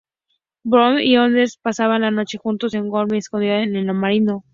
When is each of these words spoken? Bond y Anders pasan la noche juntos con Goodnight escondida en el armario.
Bond 0.63 1.01
y 1.01 1.15
Anders 1.15 1.57
pasan 1.57 2.01
la 2.01 2.09
noche 2.09 2.39
juntos 2.39 2.71
con 2.71 2.89
Goodnight 2.89 3.19
escondida 3.19 3.61
en 3.61 3.75
el 3.75 3.87
armario. 3.87 4.43